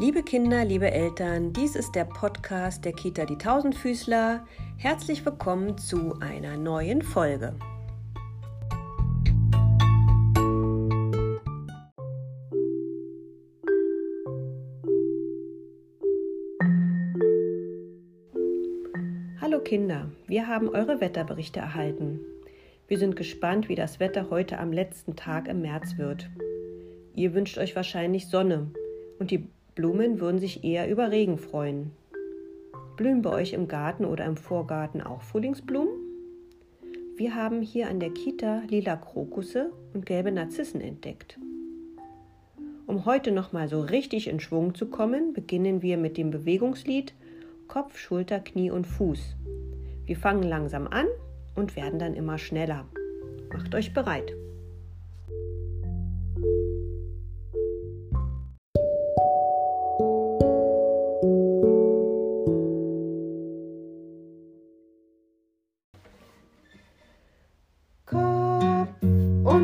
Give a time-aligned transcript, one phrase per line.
[0.00, 4.46] Liebe Kinder, liebe Eltern, dies ist der Podcast der Kita Die Tausendfüßler.
[4.76, 7.56] Herzlich willkommen zu einer neuen Folge.
[19.40, 22.20] Hallo Kinder, wir haben eure Wetterberichte erhalten.
[22.86, 26.30] Wir sind gespannt, wie das Wetter heute am letzten Tag im März wird.
[27.16, 28.70] Ihr wünscht euch wahrscheinlich Sonne
[29.18, 31.92] und die Blumen würden sich eher über Regen freuen.
[32.96, 35.94] Blühen bei euch im Garten oder im Vorgarten auch Frühlingsblumen?
[37.16, 41.38] Wir haben hier an der Kita lila Krokusse und gelbe Narzissen entdeckt.
[42.88, 47.14] Um heute nochmal so richtig in Schwung zu kommen, beginnen wir mit dem Bewegungslied
[47.68, 49.36] Kopf, Schulter, Knie und Fuß.
[50.06, 51.06] Wir fangen langsam an
[51.54, 52.84] und werden dann immer schneller.
[53.52, 54.32] Macht euch bereit.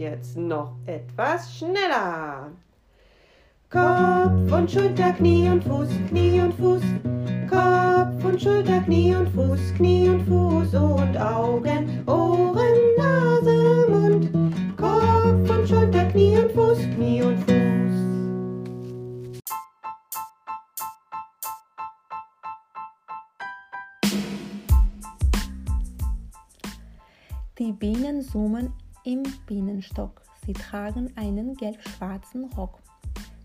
[0.00, 2.50] jetzt noch etwas schneller.
[3.68, 6.82] Kopf und Schulter, Knie und Fuß, Knie und Fuß.
[7.48, 14.30] Kopf und Schulter, Knie und Fuß, Knie und Fuß und Augen, Ohren, Nase, Mund.
[14.78, 17.50] Kopf und Schulter, Knie und Fuß, Knie und Fuß.
[27.58, 28.72] Die Bienen summen
[29.04, 30.22] im Bienenstock.
[30.46, 32.78] Sie tragen einen gelb-schwarzen Rock.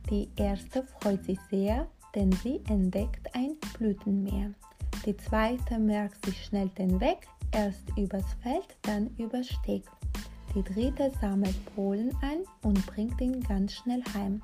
[0.09, 4.51] Die erste freut sich sehr, denn sie entdeckt ein Blütenmeer.
[5.05, 9.83] Die zweite merkt sich schnell den Weg, erst übers Feld, dann übers Steg.
[10.55, 14.41] Die dritte sammelt Pollen ein und bringt ihn ganz schnell heim.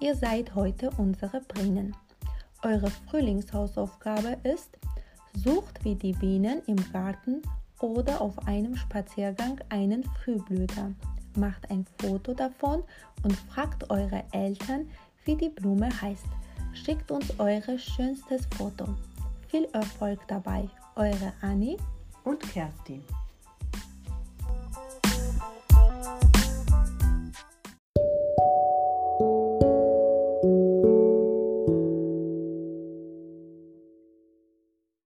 [0.00, 1.94] Ihr seid heute unsere Brinnen.
[2.62, 4.78] Eure Frühlingshausaufgabe ist,
[5.34, 7.42] sucht wie die Bienen im Garten
[7.80, 10.92] oder auf einem Spaziergang einen Frühblüter.
[11.36, 12.82] Macht ein Foto davon
[13.22, 14.88] und fragt eure Eltern,
[15.24, 16.26] wie die Blume heißt.
[16.72, 18.86] Schickt uns eure schönstes Foto.
[19.48, 21.76] Viel Erfolg dabei, eure Annie
[22.24, 23.02] und Kerstin.